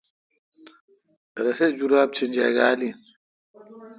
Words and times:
رسے 1.43 1.67
جراب 1.77 2.09
چینجاگال 2.15 2.79
این۔ 2.85 2.95